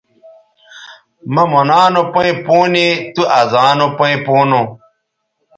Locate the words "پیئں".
2.13-2.35, 3.97-4.19